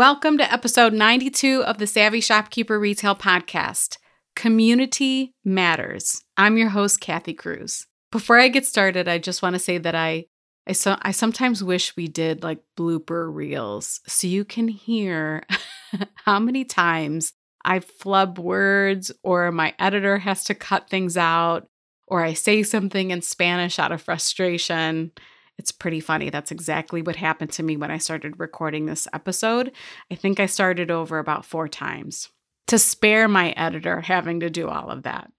[0.00, 3.98] Welcome to episode 92 of the Savvy Shopkeeper Retail Podcast.
[4.34, 6.24] Community matters.
[6.38, 7.86] I'm your host, Kathy Cruz.
[8.10, 10.24] Before I get started, I just want to say that I
[10.66, 15.44] I, so, I sometimes wish we did like blooper reels so you can hear
[16.24, 21.68] how many times I flub words or my editor has to cut things out
[22.06, 25.12] or I say something in Spanish out of frustration.
[25.60, 26.30] It's pretty funny.
[26.30, 29.72] That's exactly what happened to me when I started recording this episode.
[30.10, 32.30] I think I started over about four times
[32.68, 35.30] to spare my editor having to do all of that.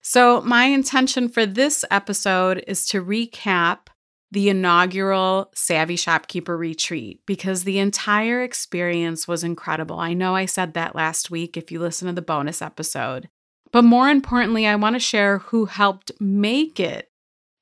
[0.00, 3.88] So, my intention for this episode is to recap
[4.30, 10.00] the inaugural Savvy Shopkeeper Retreat because the entire experience was incredible.
[10.00, 13.28] I know I said that last week if you listen to the bonus episode.
[13.70, 17.10] But more importantly, I want to share who helped make it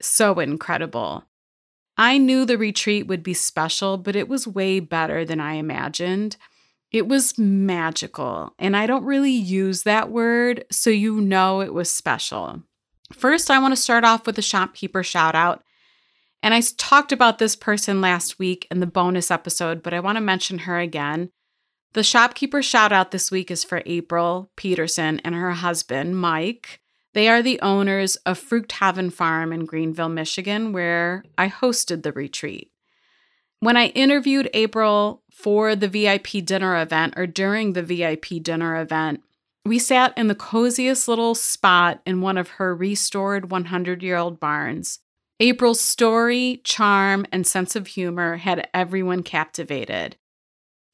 [0.00, 1.24] so incredible.
[2.00, 6.38] I knew the retreat would be special, but it was way better than I imagined.
[6.90, 11.92] It was magical, and I don't really use that word, so you know it was
[11.92, 12.62] special.
[13.12, 15.62] First, I want to start off with a shopkeeper shout out.
[16.42, 20.16] And I talked about this person last week in the bonus episode, but I want
[20.16, 21.30] to mention her again.
[21.92, 26.80] The shopkeeper shout out this week is for April Peterson and her husband, Mike.
[27.12, 32.70] They are the owners of Fruchthaven Farm in Greenville, Michigan, where I hosted the retreat.
[33.58, 39.22] When I interviewed April for the VIP dinner event or during the VIP dinner event,
[39.66, 44.40] we sat in the coziest little spot in one of her restored 100 year old
[44.40, 45.00] barns.
[45.40, 50.16] April's story, charm, and sense of humor had everyone captivated.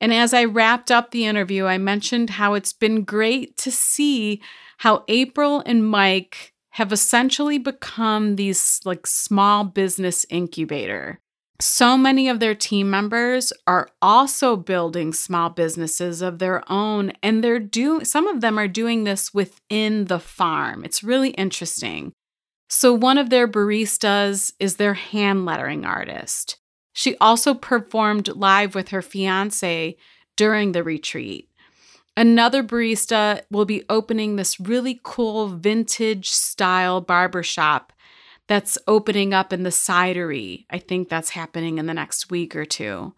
[0.01, 4.41] And as I wrapped up the interview, I mentioned how it's been great to see
[4.79, 11.19] how April and Mike have essentially become these like small business incubator.
[11.59, 17.43] So many of their team members are also building small businesses of their own and
[17.43, 20.85] they're doing some of them are doing this within the farm.
[20.85, 22.13] It's really interesting.
[22.69, 26.59] So one of their baristas is their hand lettering artist.
[26.93, 29.97] She also performed live with her fiance
[30.37, 31.49] during the retreat.
[32.17, 37.93] Another barista will be opening this really cool vintage style barbershop
[38.49, 40.65] that's opening up in the cidery.
[40.71, 43.15] I think that's happening in the next week or two.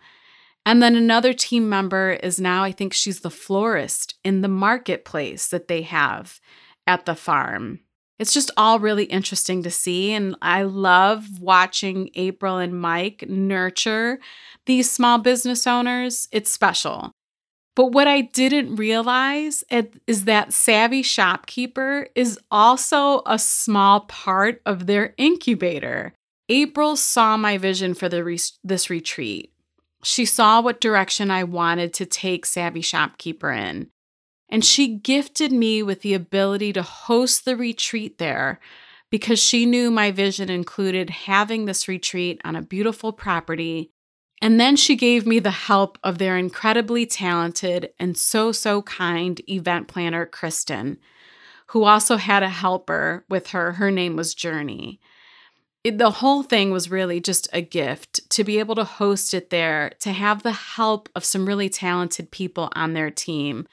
[0.67, 5.49] And then another team member is now, I think she's the florist in the marketplace
[5.49, 6.41] that they have
[6.87, 7.81] at the farm.
[8.19, 10.13] It's just all really interesting to see.
[10.13, 14.19] And I love watching April and Mike nurture
[14.67, 16.27] these small business owners.
[16.33, 17.13] It's special.
[17.79, 19.63] But what I didn't realize
[20.09, 26.13] is that Savvy Shopkeeper is also a small part of their incubator.
[26.49, 29.53] April saw my vision for re- this retreat.
[30.03, 33.91] She saw what direction I wanted to take Savvy Shopkeeper in.
[34.49, 38.59] And she gifted me with the ability to host the retreat there
[39.09, 43.93] because she knew my vision included having this retreat on a beautiful property
[44.41, 49.41] and then she gave me the help of their incredibly talented and so, so kind
[49.49, 50.99] event planner, Kristen,
[51.69, 53.73] who also had a helper with her.
[53.73, 55.01] Her name was Journey.
[55.85, 59.51] It, the whole thing was really just a gift to be able to host it
[59.51, 63.67] there, to have the help of some really talented people on their team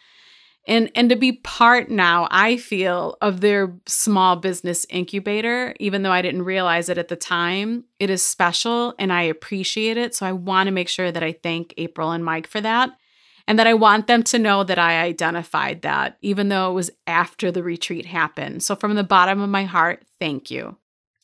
[0.68, 6.12] and and to be part now i feel of their small business incubator even though
[6.12, 10.16] i didn't realize it at the time it is special and i appreciate it.
[10.16, 12.92] So i want to make sure that i thank april and mike for that
[13.48, 16.92] and that i want them to know that i identified that even though it was
[17.08, 18.64] after the retreat happened.
[18.64, 20.78] So from the bottom of my heart thank you.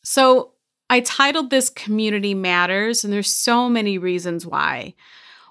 [0.03, 0.53] So
[0.89, 4.93] i titled this community matters and there's so many reasons why.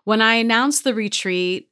[0.05, 1.70] When i announced the retreat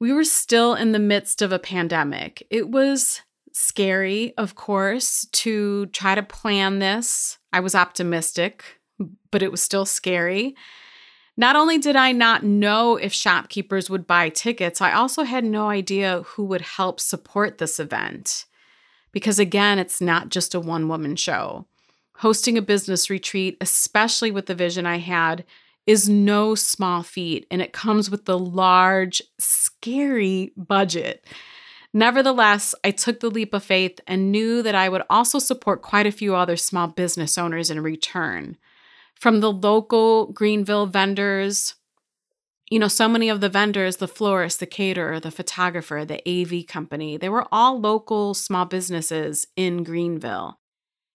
[0.00, 2.46] we were still in the midst of a pandemic.
[2.50, 3.22] It was
[3.52, 7.38] scary, of course, to try to plan this.
[7.52, 8.64] I was optimistic,
[9.30, 10.54] but it was still scary.
[11.36, 15.68] Not only did I not know if shopkeepers would buy tickets, I also had no
[15.68, 18.44] idea who would help support this event.
[19.12, 21.66] Because again, it's not just a one woman show.
[22.16, 25.44] Hosting a business retreat, especially with the vision I had,
[25.88, 31.26] is no small feat and it comes with the large, scary budget.
[31.94, 36.06] Nevertheless, I took the leap of faith and knew that I would also support quite
[36.06, 38.58] a few other small business owners in return.
[39.14, 41.74] From the local Greenville vendors,
[42.70, 46.66] you know, so many of the vendors, the florist, the caterer, the photographer, the AV
[46.66, 50.58] company, they were all local small businesses in Greenville.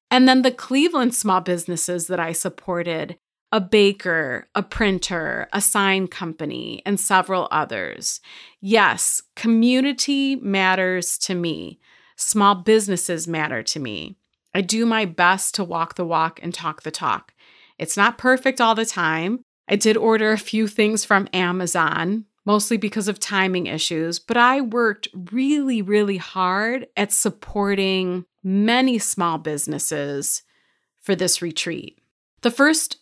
[0.10, 3.20] And then the Cleveland small businesses that I supported
[3.54, 8.20] a baker, a printer, a sign company, and several others.
[8.60, 11.80] Yes, community matters to me.
[12.16, 14.18] Small businesses matter to me.
[14.56, 17.36] I do my best to walk the walk and talk the talk.
[17.78, 19.44] It's not perfect all the time.
[19.68, 24.62] I did order a few things from Amazon, mostly because of timing issues, but I
[24.62, 30.42] worked really, really hard at supporting many small businesses
[31.02, 32.00] for this retreat.
[32.42, 32.98] The first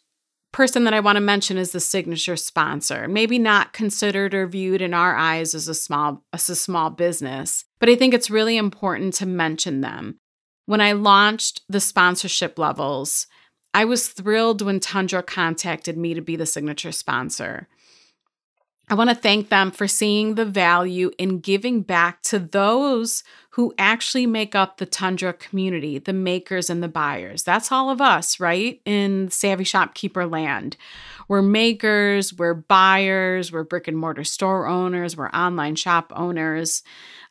[0.51, 3.07] person that I want to mention is the signature sponsor.
[3.07, 7.65] Maybe not considered or viewed in our eyes as a small as a small business,
[7.79, 10.19] but I think it's really important to mention them.
[10.65, 13.27] When I launched the sponsorship levels,
[13.73, 17.67] I was thrilled when Tundra contacted me to be the signature sponsor.
[18.91, 23.73] I want to thank them for seeing the value in giving back to those who
[23.77, 27.43] actually make up the Tundra community, the makers and the buyers.
[27.43, 28.81] That's all of us, right?
[28.83, 30.75] In Savvy Shopkeeper land.
[31.29, 36.83] We're makers, we're buyers, we're brick and mortar store owners, we're online shop owners.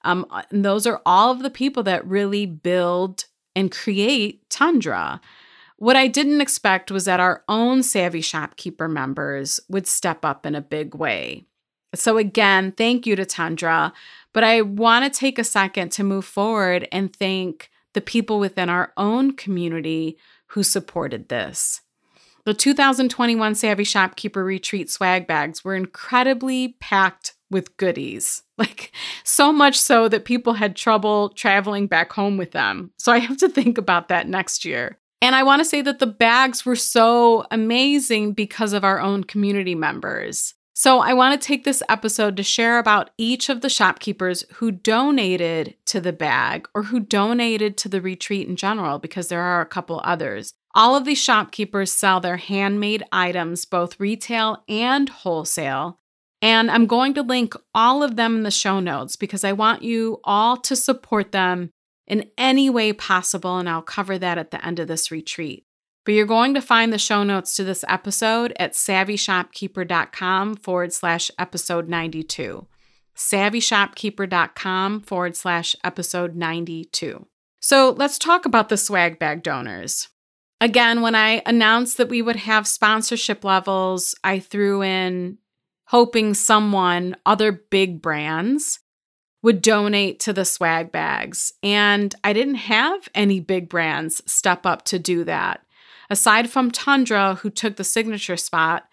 [0.03, 5.21] Um, and those are all of the people that really build and create Tundra.
[5.77, 10.55] What I didn't expect was that our own Savvy Shopkeeper members would step up in
[10.55, 11.47] a big way.
[11.95, 13.93] So, again, thank you to Tundra.
[14.33, 18.69] But I want to take a second to move forward and thank the people within
[18.69, 20.17] our own community
[20.49, 21.81] who supported this.
[22.45, 28.43] The 2021 Savvy Shopkeeper Retreat swag bags were incredibly packed with goodies.
[28.61, 28.93] Like,
[29.25, 32.91] so much so that people had trouble traveling back home with them.
[32.99, 34.99] So, I have to think about that next year.
[35.23, 39.25] And I want to say that the bags were so amazing because of our own
[39.25, 40.53] community members.
[40.83, 44.71] So, I want to take this episode to share about each of the shopkeepers who
[44.71, 49.61] donated to the bag or who donated to the retreat in general, because there are
[49.61, 50.55] a couple others.
[50.75, 55.99] All of these shopkeepers sell their handmade items, both retail and wholesale.
[56.41, 59.83] And I'm going to link all of them in the show notes because I want
[59.83, 61.73] you all to support them
[62.07, 63.59] in any way possible.
[63.59, 65.67] And I'll cover that at the end of this retreat.
[66.11, 71.31] But you're going to find the show notes to this episode at savvyshopkeeper.com forward slash
[71.39, 72.67] episode 92.
[73.15, 77.29] Savvyshopkeeper.com forward slash episode 92.
[77.61, 80.09] So let's talk about the swag bag donors.
[80.61, 85.39] Again, when I announced that we would have sponsorship levels, I threw in
[85.87, 88.81] hoping someone, other big brands,
[89.45, 91.53] would donate to the swag bags.
[91.63, 95.65] And I didn't have any big brands step up to do that
[96.11, 98.89] aside from Tundra, who took the signature spot,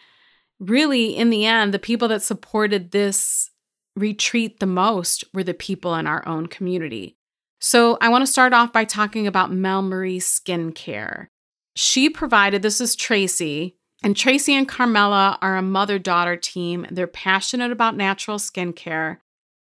[0.59, 3.49] really, in the end, the people that supported this
[3.95, 7.17] retreat the most were the people in our own community.
[7.59, 11.27] So I want to start off by talking about Mel Marie Skincare.
[11.75, 16.85] She provided, this is Tracy, and Tracy and Carmela are a mother daughter team.
[16.91, 19.17] They're passionate about natural skincare.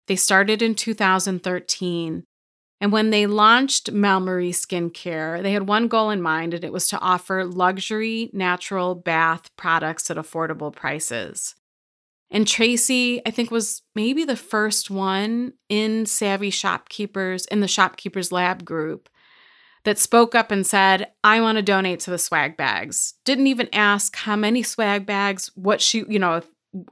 [0.06, 2.24] They started in 2013.
[2.80, 6.88] And when they launched Marie Skincare, they had one goal in mind, and it was
[6.88, 11.54] to offer luxury natural bath products at affordable prices.
[12.30, 18.32] And Tracy, I think, was maybe the first one in Savvy Shopkeepers, in the Shopkeepers
[18.32, 19.08] Lab group,
[19.84, 23.14] that spoke up and said, I want to donate to the swag bags.
[23.24, 26.42] Didn't even ask how many swag bags, what she, you know,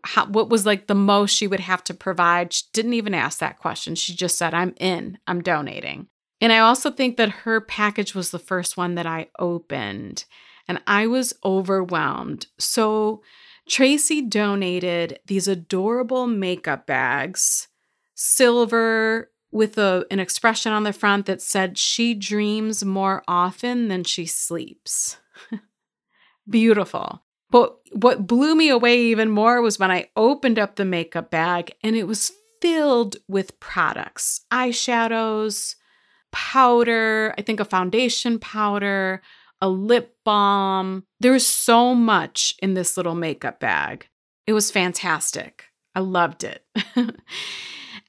[0.05, 2.53] how, what was like the most she would have to provide.
[2.53, 3.95] She didn't even ask that question.
[3.95, 6.09] She just said, I'm in, I'm donating.
[6.41, 10.25] And I also think that her package was the first one that I opened,
[10.69, 12.47] and I was overwhelmed.
[12.59, 13.23] So,
[13.69, 17.69] Tracy donated these adorable makeup bags,
[18.15, 24.05] silver with a, an expression on the front that said, She dreams more often than
[24.05, 25.19] she sleeps.
[26.49, 27.23] Beautiful.
[27.51, 31.73] But what blew me away even more was when I opened up the makeup bag
[31.83, 35.77] and it was filled with products eyeshadows,
[36.33, 39.23] powder, I think a foundation powder,
[39.61, 41.05] a lip balm.
[41.21, 44.09] There was so much in this little makeup bag.
[44.47, 45.65] It was fantastic.
[45.95, 46.65] I loved it.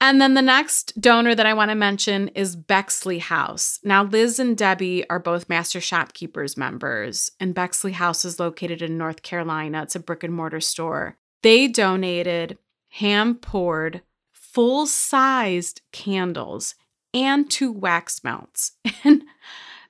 [0.01, 3.79] And then the next donor that I want to mention is Bexley House.
[3.84, 8.98] Now, Liz and Debbie are both Master Shopkeepers members, and Bexley House is located in
[8.98, 9.84] North Carolina.
[9.84, 11.18] It's a brick and mortar store.
[11.44, 12.58] They donated
[12.89, 14.01] hand poured
[14.32, 16.75] full sized candles
[17.13, 18.74] and two wax melts.
[19.03, 19.24] And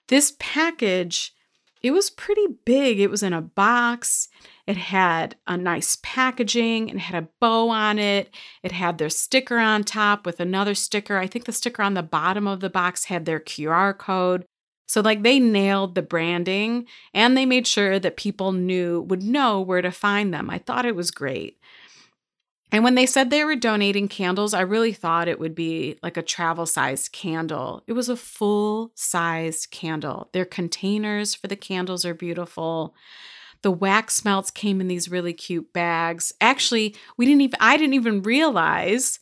[0.08, 1.34] this package,
[1.82, 3.00] it was pretty big.
[3.00, 4.28] It was in a box.
[4.70, 6.90] It had a nice packaging.
[6.90, 8.30] It had a bow on it.
[8.62, 11.18] It had their sticker on top with another sticker.
[11.18, 14.46] I think the sticker on the bottom of the box had their QR code.
[14.88, 16.86] So, like, they nailed the branding
[17.16, 20.52] and they made sure that people knew, would know where to find them.
[20.52, 21.58] I thought it was great.
[22.72, 26.16] And when they said they were donating candles, I really thought it would be like
[26.16, 27.82] a travel sized candle.
[27.88, 30.30] It was a full sized candle.
[30.32, 32.94] Their containers for the candles are beautiful.
[33.62, 36.34] The wax melts came in these really cute bags.
[36.39, 39.20] Actually, we didn't even I didn't even realize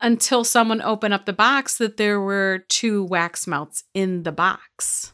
[0.00, 5.12] until someone opened up the box that there were two wax melts in the box.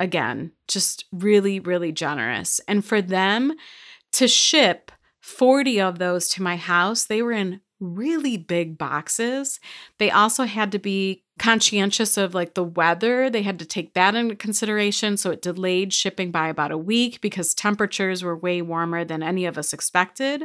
[0.00, 2.60] Again, just really really generous.
[2.68, 3.54] And for them
[4.12, 4.90] to ship
[5.28, 7.04] 40 of those to my house.
[7.04, 9.60] They were in really big boxes.
[9.98, 13.30] They also had to be conscientious of like the weather.
[13.30, 15.16] They had to take that into consideration.
[15.16, 19.46] So it delayed shipping by about a week because temperatures were way warmer than any
[19.46, 20.44] of us expected.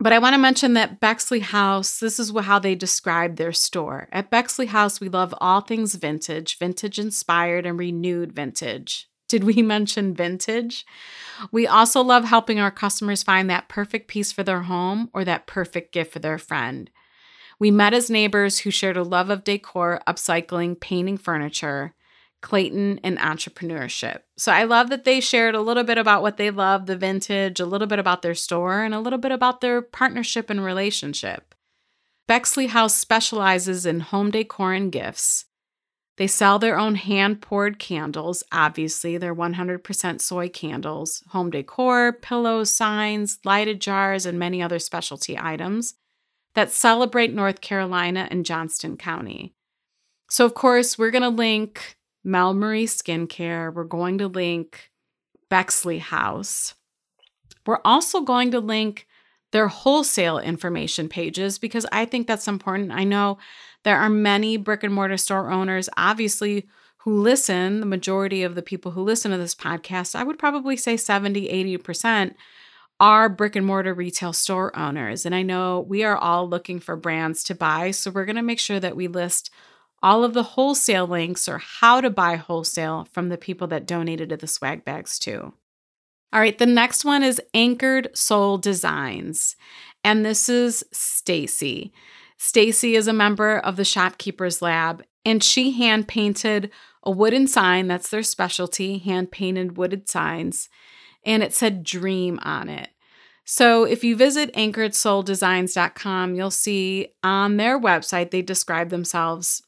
[0.00, 4.08] But I want to mention that Bexley House, this is how they describe their store.
[4.12, 9.08] At Bexley House, we love all things vintage, vintage inspired and renewed vintage.
[9.28, 10.84] Did we mention vintage?
[11.52, 15.46] We also love helping our customers find that perfect piece for their home or that
[15.46, 16.90] perfect gift for their friend.
[17.60, 21.94] We met as neighbors who shared a love of decor, upcycling, painting furniture,
[22.40, 24.20] Clayton, and entrepreneurship.
[24.36, 27.58] So I love that they shared a little bit about what they love, the vintage,
[27.58, 31.54] a little bit about their store, and a little bit about their partnership and relationship.
[32.28, 35.46] Bexley House specializes in home decor and gifts.
[36.18, 38.42] They sell their own hand poured candles.
[38.50, 45.38] Obviously, they're 100% soy candles, home decor, pillows, signs, lighted jars, and many other specialty
[45.38, 45.94] items
[46.54, 49.54] that celebrate North Carolina and Johnston County.
[50.28, 53.72] So, of course, we're going to link Mel Marie Skincare.
[53.72, 54.90] We're going to link
[55.48, 56.74] Bexley House.
[57.64, 59.06] We're also going to link
[59.52, 62.90] their wholesale information pages because I think that's important.
[62.90, 63.38] I know
[63.84, 66.66] there are many brick and mortar store owners, obviously,
[66.98, 67.80] who listen.
[67.80, 71.48] The majority of the people who listen to this podcast, I would probably say 70,
[71.78, 72.34] 80%
[73.00, 75.24] are brick and mortar retail store owners.
[75.24, 77.92] And I know we are all looking for brands to buy.
[77.92, 79.50] So we're going to make sure that we list
[80.02, 84.28] all of the wholesale links or how to buy wholesale from the people that donated
[84.30, 85.52] to the swag bags too.
[86.32, 89.56] All right, the next one is Anchored Soul Designs.
[90.04, 91.92] And this is Stacy.
[92.38, 96.70] Stacy is a member of the Shopkeepers Lab, and she hand painted
[97.02, 97.88] a wooden sign.
[97.88, 100.68] That's their specialty, hand painted wooden signs.
[101.26, 102.90] And it said dream on it.
[103.44, 109.62] So if you visit anchoredsouldesigns.com, you'll see on their website they describe themselves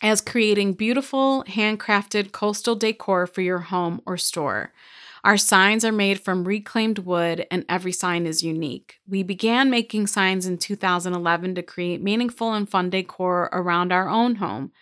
[0.00, 4.72] as creating beautiful handcrafted coastal decor for your home or store.
[5.24, 9.00] Our signs are made from reclaimed wood, and every sign is unique.
[9.08, 14.34] We began making signs in 2011 to create meaningful and fun decor around our own
[14.34, 14.72] home.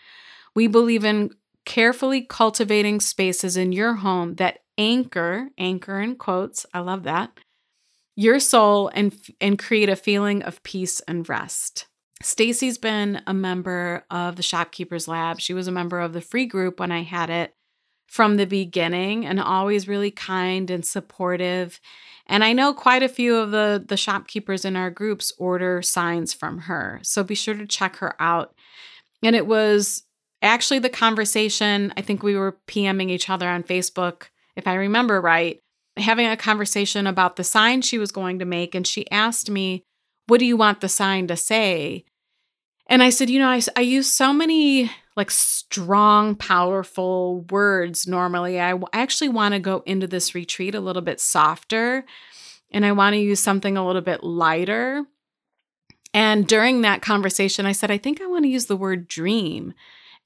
[0.52, 1.30] We believe in
[1.64, 7.30] carefully cultivating spaces in your home that anchor, anchor in quotes, I love that,
[8.16, 11.86] your soul and, and create a feeling of peace and rest.
[12.20, 15.40] Stacy's been a member of the Shopkeepers Lab.
[15.40, 17.54] She was a member of the free group when I had it
[18.12, 21.80] from the beginning and always really kind and supportive.
[22.26, 26.34] And I know quite a few of the the shopkeepers in our groups order signs
[26.34, 27.00] from her.
[27.02, 28.54] So be sure to check her out.
[29.22, 30.02] And it was
[30.42, 34.24] actually the conversation, I think we were PMing each other on Facebook,
[34.56, 35.60] if I remember right,
[35.96, 39.84] having a conversation about the sign she was going to make and she asked me,
[40.26, 42.04] "What do you want the sign to say?"
[42.88, 48.60] And I said, "You know, I I use so many like strong, powerful words normally.
[48.60, 52.04] I actually want to go into this retreat a little bit softer
[52.70, 55.04] and I want to use something a little bit lighter.
[56.14, 59.74] And during that conversation, I said, I think I want to use the word dream.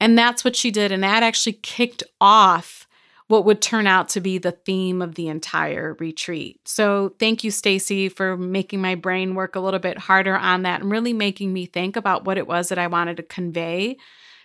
[0.00, 0.93] And that's what she did.
[0.93, 2.87] And that actually kicked off
[3.28, 6.61] what would turn out to be the theme of the entire retreat.
[6.69, 10.81] So thank you, Stacy, for making my brain work a little bit harder on that
[10.81, 13.97] and really making me think about what it was that I wanted to convey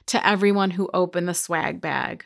[0.08, 2.25] to everyone who opened the swag bag.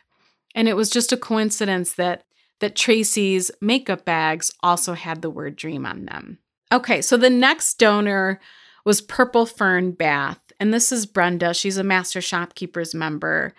[0.53, 2.23] And it was just a coincidence that
[2.61, 6.39] that Tracy's makeup bags also had the word dream on them.
[6.71, 8.39] Okay, so the next donor
[8.85, 11.53] was Purple Fern Bath, and this is Brenda.
[11.53, 13.53] She's a Master Shopkeepers member.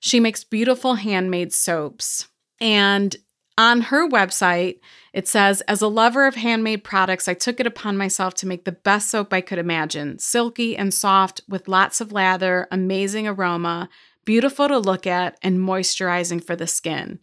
[0.00, 2.28] She makes beautiful handmade soaps.
[2.60, 3.16] And
[3.58, 4.80] On her website,
[5.14, 8.64] it says, As a lover of handmade products, I took it upon myself to make
[8.64, 13.88] the best soap I could imagine silky and soft, with lots of lather, amazing aroma,
[14.26, 17.18] beautiful to look at, and moisturizing for the skin.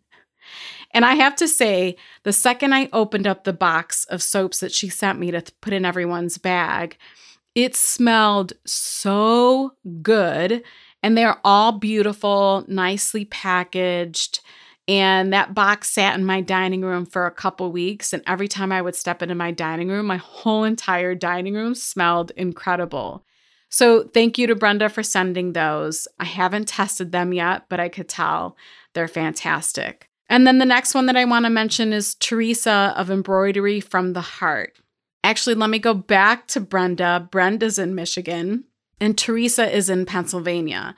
[0.91, 4.71] And I have to say, the second I opened up the box of soaps that
[4.71, 6.97] she sent me to put in everyone's bag,
[7.53, 10.63] it smelled so good.
[11.03, 14.39] And they're all beautiful, nicely packaged.
[14.87, 18.11] And that box sat in my dining room for a couple weeks.
[18.11, 21.73] And every time I would step into my dining room, my whole entire dining room
[21.73, 23.23] smelled incredible.
[23.69, 26.07] So thank you to Brenda for sending those.
[26.19, 28.57] I haven't tested them yet, but I could tell
[28.93, 30.09] they're fantastic.
[30.29, 34.13] And then the next one that I want to mention is Teresa of Embroidery from
[34.13, 34.79] the Heart.
[35.23, 37.27] Actually, let me go back to Brenda.
[37.31, 38.65] Brenda's in Michigan,
[38.99, 40.95] and Teresa is in Pennsylvania.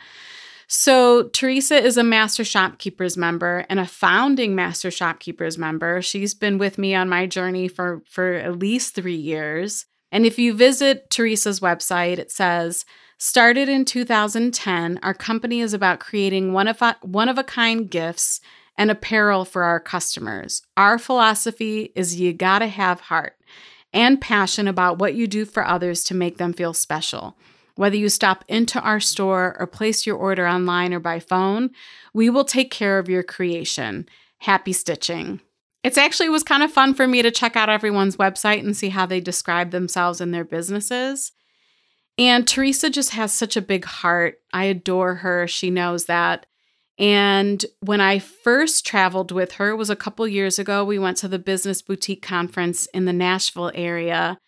[0.68, 6.02] So, Teresa is a Master Shopkeepers member and a founding Master Shopkeepers member.
[6.02, 9.86] She's been with me on my journey for, for at least three years.
[10.12, 12.86] And if you visit Teresa's website, it says,
[13.18, 18.42] Started in 2010, our company is about creating one of one of a kind gifts
[18.78, 20.62] and apparel for our customers.
[20.76, 23.38] Our philosophy is you gotta have heart
[23.94, 27.38] and passion about what you do for others to make them feel special.
[27.76, 31.72] Whether you stop into our store or place your order online or by phone,
[32.14, 34.08] we will take care of your creation.
[34.40, 35.42] Happy stitching.
[35.84, 38.90] It's actually was kind of fun for me to check out everyone's website and see
[38.90, 41.32] how they describe themselves and their businesses.
[42.18, 44.40] And Teresa just has such a big heart.
[44.54, 45.48] I adore her.
[45.48, 46.46] She knows that.
[46.98, 50.86] And when I first traveled with her, was a couple years ago.
[50.86, 54.40] We went to the Business Boutique Conference in the Nashville area.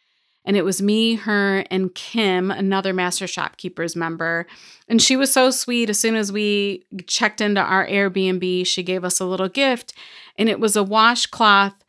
[0.48, 4.48] And it was me, her, and Kim, another Master Shopkeepers member.
[4.88, 5.90] And she was so sweet.
[5.90, 9.94] As soon as we checked into our Airbnb, she gave us a little gift.
[10.38, 11.84] And it was a washcloth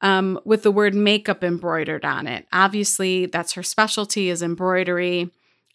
[0.00, 2.46] um, with the word makeup embroidered on it.
[2.52, 5.30] Obviously, that's her specialty is embroidery.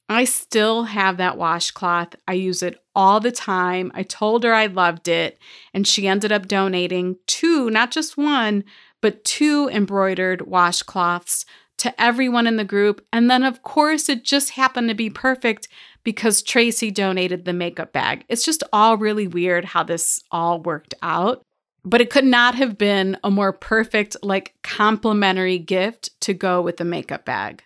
[0.07, 2.15] I still have that washcloth.
[2.25, 3.91] I use it all the time.
[3.93, 5.37] I told her I loved it,
[5.73, 8.63] and she ended up donating two, not just one,
[9.01, 11.45] but two embroidered washcloths
[11.79, 13.05] to everyone in the group.
[13.11, 15.67] And then, of course, it just happened to be perfect
[16.03, 18.25] because Tracy donated the makeup bag.
[18.29, 21.41] It's just all really weird how this all worked out.
[21.85, 26.77] But it could not have been a more perfect, like, complimentary gift to go with
[26.77, 27.63] the makeup bag.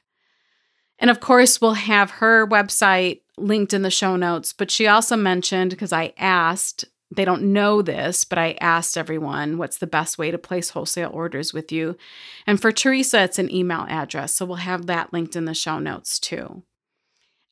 [0.99, 4.53] And of course, we'll have her website linked in the show notes.
[4.53, 9.57] But she also mentioned, because I asked, they don't know this, but I asked everyone
[9.57, 11.97] what's the best way to place wholesale orders with you.
[12.45, 14.33] And for Teresa, it's an email address.
[14.33, 16.63] So we'll have that linked in the show notes too.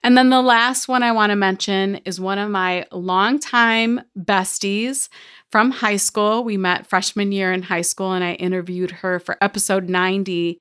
[0.03, 5.09] And then the last one I want to mention is one of my longtime besties
[5.51, 6.43] from high school.
[6.43, 10.59] We met freshman year in high school, and I interviewed her for episode 90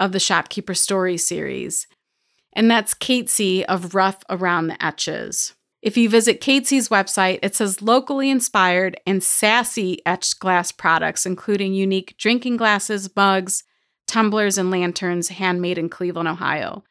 [0.00, 1.86] of the Shopkeeper Story series
[2.52, 5.54] and that's Catesy of Rough Around the Etches.
[5.82, 11.72] If you visit Catesy's website, it says locally inspired and sassy etched glass products, including
[11.72, 13.64] unique drinking glasses, mugs,
[14.06, 16.84] tumblers, and lanterns handmade in Cleveland, Ohio.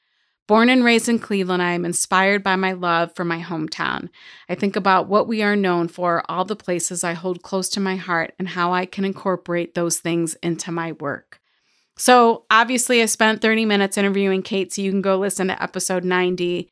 [0.47, 4.09] Born and raised in Cleveland, I am inspired by my love for my hometown.
[4.49, 7.79] I think about what we are known for, all the places I hold close to
[7.79, 11.39] my heart, and how I can incorporate those things into my work.
[11.97, 16.03] So obviously, I spent 30 minutes interviewing Kate, so you can go listen to episode
[16.03, 16.71] 90.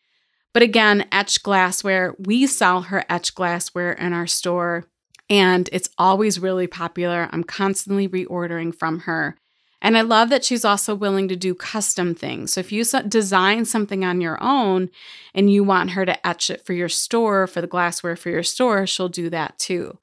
[0.58, 4.86] But again, etched glassware, we sell her etched glassware in our store,
[5.30, 7.30] and it's always really popular.
[7.32, 9.38] I'm constantly reordering from her.
[9.84, 12.54] And I love that she's also willing to do custom things.
[12.54, 14.90] So if you design something on your own
[15.36, 18.42] and you want her to etch it for your store, for the glassware for your
[18.42, 20.00] store, she'll do that too.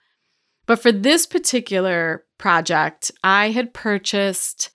[0.67, 4.71] But for this particular project, I had purchased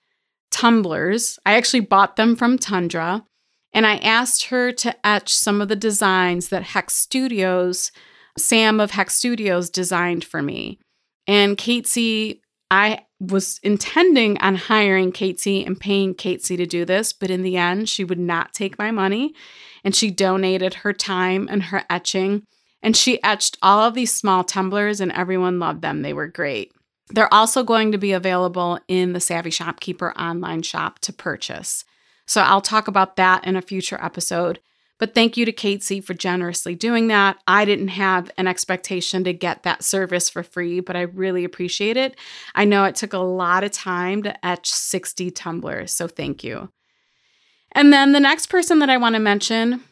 [0.50, 1.38] tumblers.
[1.46, 3.24] I actually bought them from Tundra,
[3.72, 7.92] and I asked her to etch some of the designs that Hex Studios,
[8.36, 10.78] Sam of Hex Studios, designed for me.
[11.26, 17.30] And Catesy, I was intending on hiring Catesy and paying Catesy to do this, but
[17.30, 19.34] in the end, she would not take my money
[19.84, 22.44] and she donated her time and her etching.
[22.82, 26.00] And she etched all of these small tumblers, and everyone loved them.
[26.00, 26.72] They were great.
[27.10, 31.84] They're also going to be available in the Savvy Shopkeeper online shop to purchase.
[32.30, 34.60] So I'll talk about that in a future episode.
[35.00, 37.38] But thank you to Catesy for generously doing that.
[37.48, 41.96] I didn't have an expectation to get that service for free, but I really appreciate
[41.96, 42.16] it.
[42.54, 46.70] I know it took a lot of time to etch 60 tumblers, so thank you.
[47.72, 49.82] And then the next person that I want to mention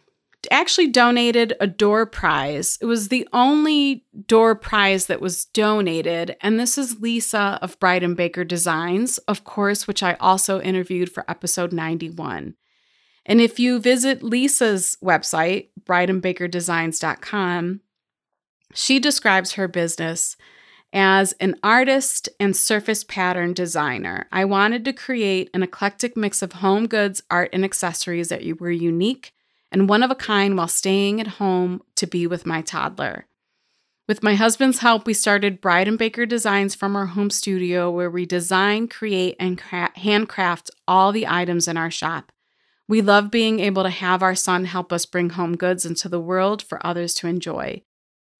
[0.50, 2.78] actually donated a door prize.
[2.80, 6.36] It was the only door prize that was donated.
[6.40, 11.10] And this is Lisa of Bride and Baker Designs, of course, which I also interviewed
[11.10, 12.54] for episode 91.
[13.26, 17.80] And if you visit Lisa's website, brideandbakerdesigns.com,
[18.74, 20.36] she describes her business
[20.92, 24.26] as an artist and surface pattern designer.
[24.32, 28.70] I wanted to create an eclectic mix of home goods, art, and accessories that were
[28.70, 29.34] unique
[29.70, 33.26] and one of a kind while staying at home to be with my toddler.
[34.08, 38.10] With my husband's help, we started Bride and Baker Designs from our home studio where
[38.10, 42.32] we design, create, and cra- handcraft all the items in our shop.
[42.88, 46.20] We love being able to have our son help us bring home goods into the
[46.20, 47.82] world for others to enjoy.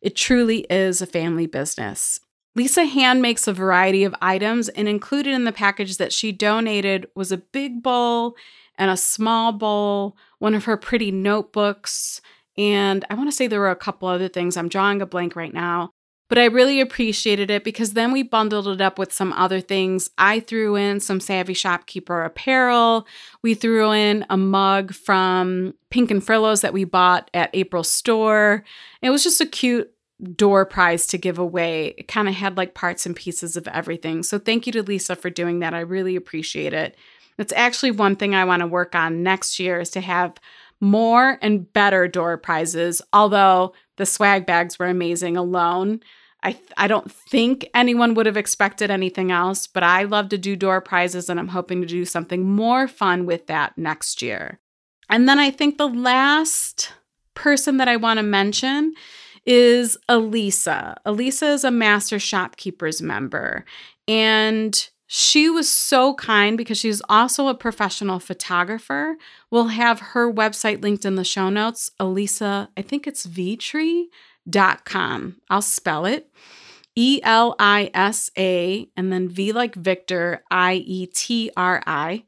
[0.01, 2.19] It truly is a family business.
[2.59, 7.07] Lisa hand makes a variety of items, and included in the package that she donated
[7.15, 8.35] was a big bowl
[8.77, 12.21] and a small bowl, one of her pretty notebooks,
[12.57, 14.57] and I want to say there were a couple other things.
[14.57, 15.91] I'm drawing a blank right now.
[16.29, 20.11] But I really appreciated it because then we bundled it up with some other things.
[20.19, 23.07] I threw in some Savvy Shopkeeper apparel.
[23.41, 28.65] We threw in a mug from Pink and Frillos that we bought at April's store.
[29.01, 29.93] It was just a cute
[30.35, 31.95] door prize to give away.
[31.97, 34.23] It kind of had like parts and pieces of everything.
[34.23, 35.75] So thank you to Lisa for doing that.
[35.75, 36.97] I really appreciate it.
[37.37, 40.35] That's actually one thing I want to work on next year is to have
[40.81, 43.01] more and better door prizes.
[43.13, 46.01] Although the swag bags were amazing alone,
[46.43, 50.57] I I don't think anyone would have expected anything else, but I love to do
[50.57, 54.59] door prizes and I'm hoping to do something more fun with that next year.
[55.09, 56.93] And then I think the last
[57.35, 58.95] person that I want to mention
[59.49, 61.01] is Elisa.
[61.07, 63.65] Elisa is a master shopkeepers member
[64.07, 69.17] and she was so kind because she's also a professional photographer.
[69.51, 71.91] We'll have her website linked in the show notes.
[71.99, 74.11] Elisa, I think it's vietri.com.
[75.49, 76.31] I'll spell it.
[76.95, 82.25] E L I S A and then V like Victor, I E T R I,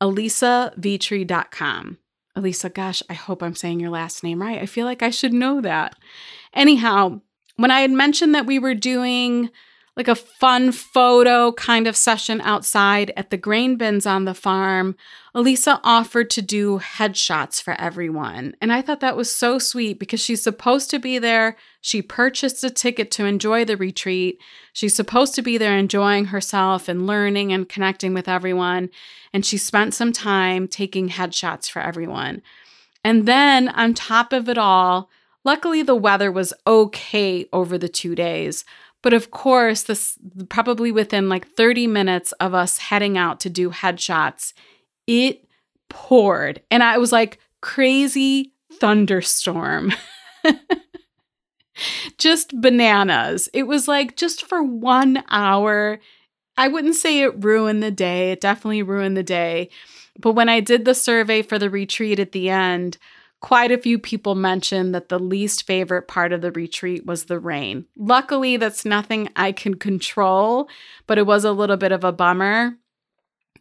[0.00, 1.98] ElisaVietri.com.
[2.36, 4.60] Elisa, gosh, I hope I'm saying your last name right.
[4.60, 5.96] I feel like I should know that.
[6.52, 7.20] Anyhow,
[7.56, 9.50] when I had mentioned that we were doing
[9.96, 14.96] like a fun photo kind of session outside at the grain bins on the farm,
[15.34, 18.56] Elisa offered to do headshots for everyone.
[18.60, 21.56] And I thought that was so sweet because she's supposed to be there.
[21.80, 24.40] She purchased a ticket to enjoy the retreat.
[24.72, 28.90] She's supposed to be there enjoying herself and learning and connecting with everyone.
[29.32, 32.42] And she spent some time taking headshots for everyone.
[33.04, 35.08] And then on top of it all,
[35.44, 38.64] luckily the weather was okay over the two days.
[39.04, 43.68] But of course, this probably within like 30 minutes of us heading out to do
[43.68, 44.54] headshots,
[45.06, 45.46] it
[45.90, 46.62] poured.
[46.70, 49.92] And I was like, crazy thunderstorm.
[52.18, 53.50] just bananas.
[53.52, 56.00] It was like just for one hour.
[56.56, 58.32] I wouldn't say it ruined the day.
[58.32, 59.68] It definitely ruined the day.
[60.18, 62.96] But when I did the survey for the retreat at the end,
[63.44, 67.38] quite a few people mentioned that the least favorite part of the retreat was the
[67.38, 67.84] rain.
[67.94, 70.66] Luckily, that's nothing I can control,
[71.06, 72.78] but it was a little bit of a bummer.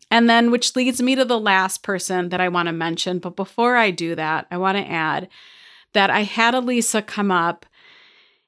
[0.10, 3.20] And then, which leads me to the last person that I want to mention.
[3.20, 5.28] But before I do that, I want to add
[5.92, 7.66] that I had Elisa come up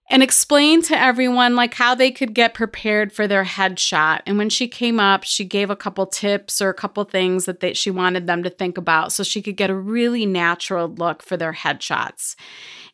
[0.09, 4.21] and explain to everyone like how they could get prepared for their headshot.
[4.25, 7.59] And when she came up, she gave a couple tips or a couple things that
[7.59, 11.23] they, she wanted them to think about so she could get a really natural look
[11.23, 12.35] for their headshots.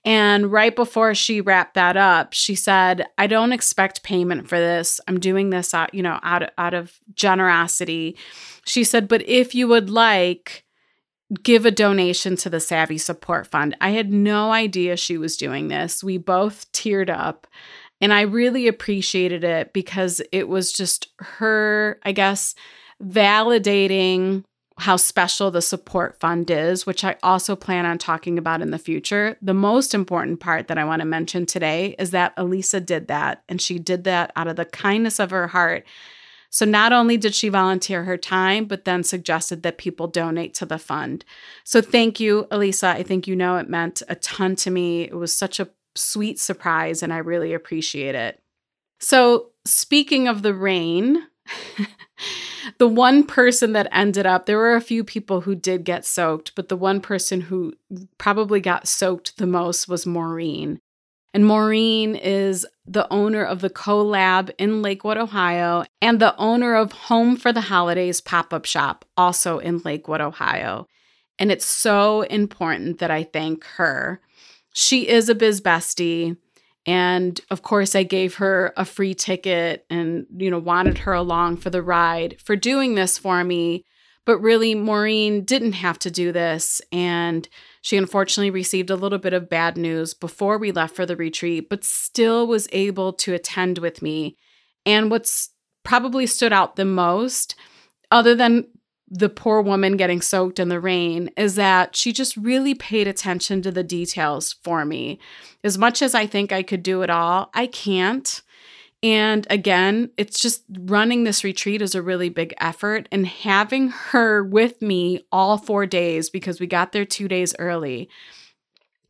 [0.05, 4.99] And right before she wrapped that up, she said, "I don't expect payment for this.
[5.07, 8.17] I'm doing this out, you know, out out of generosity."
[8.65, 10.65] She said, "But if you would like,
[11.43, 13.75] give a donation to the Savvy Support Fund.
[13.79, 16.03] I had no idea she was doing this.
[16.03, 17.47] We both teared up.
[18.01, 22.55] And I really appreciated it because it was just her, I guess,
[23.01, 24.43] validating
[24.77, 28.79] how special the support fund is, which I also plan on talking about in the
[28.79, 29.37] future.
[29.39, 33.43] The most important part that I want to mention today is that Elisa did that,
[33.47, 35.85] and she did that out of the kindness of her heart
[36.51, 40.65] so not only did she volunteer her time, but then suggested that people donate to
[40.65, 41.23] the fund.
[41.63, 42.89] So thank you, Elisa.
[42.89, 45.03] I think you know it meant a ton to me.
[45.03, 48.41] It was such a sweet surprise, and I really appreciate it.
[48.99, 51.25] So, speaking of the rain,
[52.79, 56.53] the one person that ended up, there were a few people who did get soaked,
[56.55, 57.73] but the one person who
[58.17, 60.79] probably got soaked the most was Maureen.
[61.33, 66.91] And Maureen is the owner of the CoLab in Lakewood, Ohio, and the owner of
[66.91, 70.87] Home for the Holidays pop up shop, also in Lakewood, Ohio.
[71.39, 74.21] And it's so important that I thank her.
[74.73, 76.35] She is a biz bestie.
[76.85, 81.57] And of course, I gave her a free ticket and, you know, wanted her along
[81.57, 83.85] for the ride for doing this for me.
[84.25, 86.81] But really, Maureen didn't have to do this.
[86.91, 87.47] And
[87.81, 91.69] she unfortunately received a little bit of bad news before we left for the retreat,
[91.69, 94.37] but still was able to attend with me.
[94.85, 95.49] And what's
[95.83, 97.55] probably stood out the most,
[98.11, 98.67] other than
[99.09, 103.61] the poor woman getting soaked in the rain is that she just really paid attention
[103.61, 105.19] to the details for me.
[105.63, 108.41] As much as I think I could do it all, I can't.
[109.03, 113.07] And again, it's just running this retreat is a really big effort.
[113.11, 118.09] And having her with me all four days because we got there two days early,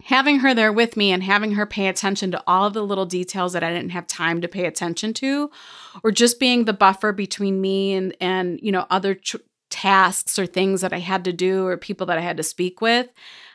[0.05, 3.05] having her there with me and having her pay attention to all of the little
[3.05, 5.51] details that I didn't have time to pay attention to,
[6.03, 9.35] or just being the buffer between me and, and you know, other ch-
[9.81, 12.81] tasks or things that I had to do or people that I had to speak
[12.81, 13.07] with.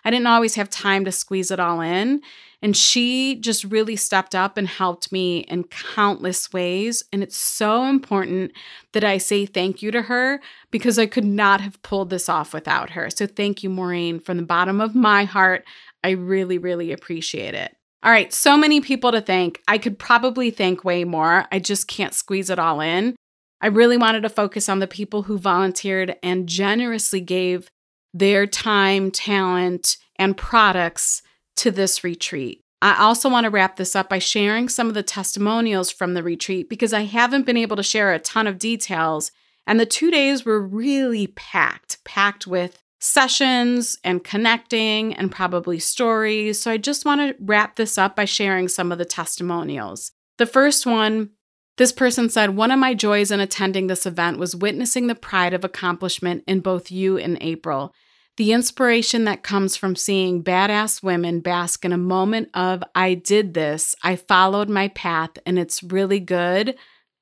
[0.05, 2.21] I didn't always have time to squeeze it all in.
[2.61, 7.05] And she just really stepped up and helped me in countless ways.
[7.13, 8.53] And it's so important
[8.93, 10.41] that I say thank you to her
[10.73, 13.09] because I could not have pulled this off without her.
[13.09, 15.65] So thank you, Maureen, from the bottom of my heart.
[16.03, 17.77] I really, really appreciate it.
[18.03, 19.63] All right, so many people to thank.
[19.69, 21.47] I could probably thank way more.
[21.53, 23.15] I just can't squeeze it all in.
[23.61, 27.71] I really wanted to focus on the people who volunteered and generously gave
[28.13, 31.23] their time, talent, and products
[31.57, 32.63] to this retreat.
[32.83, 36.23] I also want to wrap this up by sharing some of the testimonials from the
[36.23, 39.33] retreat because I haven't been able to share a ton of details.
[39.67, 46.61] And the two days were really packed, packed with sessions and connecting and probably stories.
[46.61, 50.13] So I just want to wrap this up by sharing some of the testimonials.
[50.39, 51.31] The first one
[51.77, 55.55] this person said, One of my joys in attending this event was witnessing the pride
[55.55, 57.95] of accomplishment in both you and April.
[58.37, 63.55] The inspiration that comes from seeing badass women bask in a moment of, I did
[63.55, 66.77] this, I followed my path, and it's really good.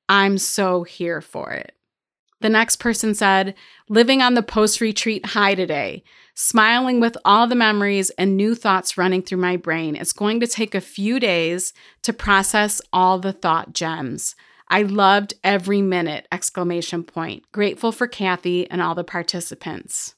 [0.09, 1.74] I'm so here for it.
[2.45, 3.55] The next person said,
[3.89, 6.03] living on the post retreat high today,
[6.35, 9.95] smiling with all the memories and new thoughts running through my brain.
[9.95, 14.35] It's going to take a few days to process all the thought gems.
[14.67, 16.27] I loved every minute!
[16.31, 17.51] Exclamation point.
[17.51, 20.13] Grateful for Kathy and all the participants.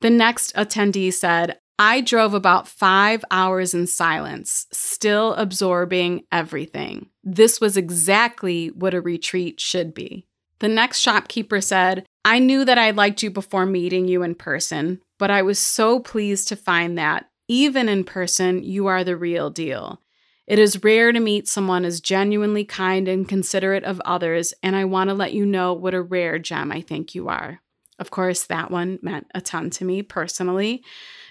[0.00, 7.10] The next attendee said, I drove about five hours in silence, still absorbing everything.
[7.22, 10.27] This was exactly what a retreat should be.
[10.60, 15.00] The next shopkeeper said, I knew that I liked you before meeting you in person,
[15.18, 19.50] but I was so pleased to find that, even in person, you are the real
[19.50, 20.02] deal.
[20.46, 24.84] It is rare to meet someone as genuinely kind and considerate of others, and I
[24.84, 27.60] want to let you know what a rare gem I think you are.
[27.98, 30.82] Of course, that one meant a ton to me personally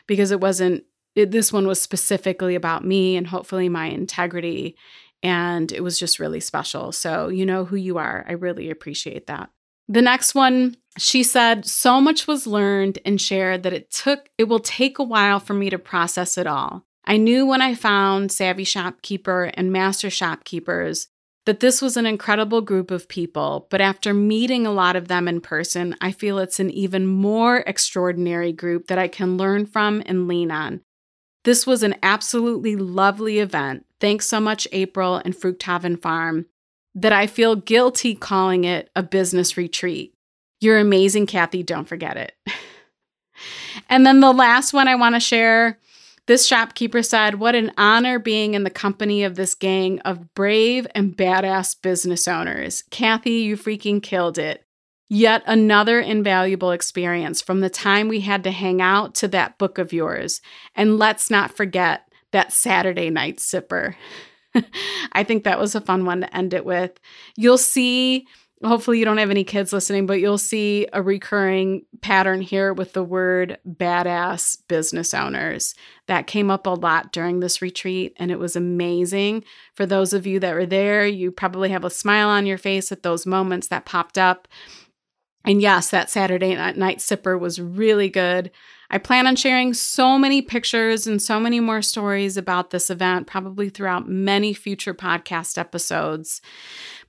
[0.06, 0.84] because it wasn't,
[1.16, 4.76] it, this one was specifically about me and hopefully my integrity.
[5.24, 6.92] And it was just really special.
[6.92, 8.26] So, you know who you are.
[8.28, 9.50] I really appreciate that.
[9.90, 14.46] The next one, she said, so much was learned and shared that it took, it
[14.46, 16.84] will take a while for me to process it all.
[17.06, 21.08] I knew when I found Savvy Shopkeeper and Master Shopkeepers
[21.46, 25.30] that this was an incredible group of people, but after meeting a lot of them
[25.30, 30.04] in person, I feel it's an even more extraordinary group that I can learn from
[30.06, 30.82] and lean on.
[31.46, 33.86] This was an absolutely lovely event.
[34.00, 36.46] Thanks so much, April and Fruchthaven Farm,
[36.96, 40.14] that I feel guilty calling it a business retreat.
[40.60, 41.64] You're amazing, Kathy.
[41.64, 42.34] Don't forget it.
[43.90, 45.78] and then the last one I want to share
[46.28, 50.86] this shopkeeper said, What an honor being in the company of this gang of brave
[50.94, 52.84] and badass business owners.
[52.92, 54.64] Kathy, you freaking killed it.
[55.10, 59.78] Yet another invaluable experience from the time we had to hang out to that book
[59.78, 60.42] of yours.
[60.76, 62.07] And let's not forget
[62.38, 63.96] that Saturday night sipper.
[65.12, 66.92] I think that was a fun one to end it with.
[67.36, 68.28] You'll see
[68.64, 72.94] hopefully you don't have any kids listening, but you'll see a recurring pattern here with
[72.94, 75.74] the word badass business owners.
[76.06, 79.44] That came up a lot during this retreat, and it was amazing.
[79.74, 82.92] For those of you that were there, you probably have a smile on your face
[82.92, 84.48] at those moments that popped up.
[85.44, 88.52] And yes, that Saturday night sipper was really good.
[88.90, 93.28] I plan on sharing so many pictures and so many more stories about this event,
[93.28, 96.42] probably throughout many future podcast episodes.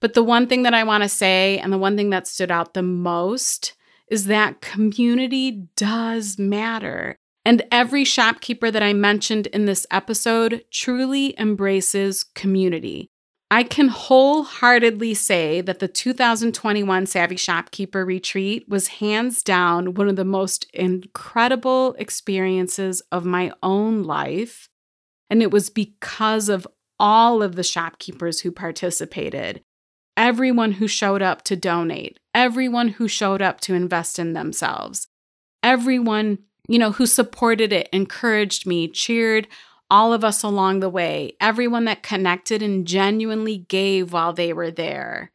[0.01, 2.51] But the one thing that I want to say, and the one thing that stood
[2.51, 3.75] out the most,
[4.09, 7.17] is that community does matter.
[7.45, 13.11] And every shopkeeper that I mentioned in this episode truly embraces community.
[13.51, 20.17] I can wholeheartedly say that the 2021 Savvy Shopkeeper Retreat was hands down one of
[20.17, 24.69] the most incredible experiences of my own life.
[25.31, 29.63] And it was because of all of the shopkeepers who participated,
[30.17, 35.07] everyone who showed up to donate, everyone who showed up to invest in themselves,
[35.63, 39.49] everyone, you know, who supported it, encouraged me, cheered
[39.91, 44.71] all of us along the way, everyone that connected and genuinely gave while they were
[44.71, 45.33] there.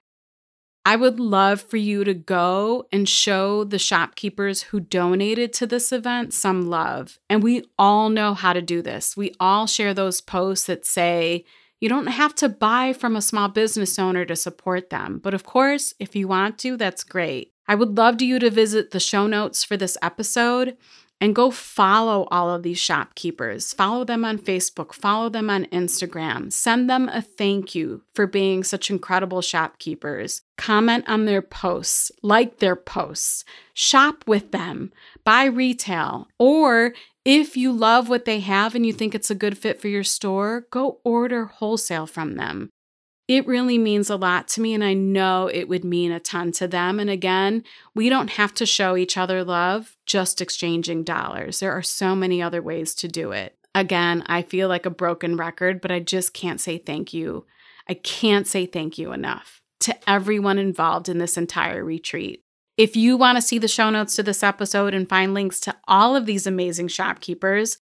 [0.86, 5.94] I would love for you to go and show the shopkeepers who donated to this
[5.94, 7.20] event some love.
[7.30, 9.16] And we all know how to do this.
[9.16, 11.46] We all share those posts that say,
[11.80, 15.20] you don't have to buy from a small business owner to support them.
[15.24, 17.54] But of course, if you want to, that's great.
[17.66, 20.76] I would love you to visit the show notes for this episode
[21.24, 23.72] and go follow all of these shopkeepers.
[23.72, 26.52] Follow them on Facebook, follow them on Instagram.
[26.52, 30.42] Send them a thank you for being such incredible shopkeepers.
[30.58, 34.92] Comment on their posts, like their posts, shop with them,
[35.24, 39.58] buy retail, or if you love what they have and you think it's a good
[39.58, 42.73] fit for your store, go order wholesale from them
[43.34, 46.52] it really means a lot to me, and I know it would mean a ton
[46.54, 47.00] to them.
[47.00, 47.64] And again,
[47.96, 51.60] we don't have to show each other love just exchanging dollars.
[51.60, 53.58] There are so many other ways to do it.
[53.74, 57.46] Again, I feel like a broken record, but I just can't say thank you.
[57.90, 62.44] I can't say thank you enough to everyone involved in this entire retreat.
[62.78, 65.76] If you want to see the show notes to this episode and find links to
[65.88, 67.80] all of these amazing shopkeepers,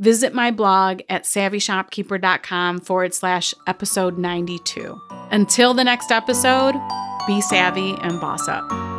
[0.00, 4.98] Visit my blog at savvyshopkeeper.com forward slash episode 92.
[5.30, 6.74] Until the next episode,
[7.26, 8.89] be savvy and boss up.